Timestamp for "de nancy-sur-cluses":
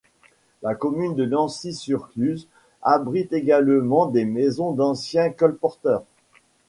1.13-2.47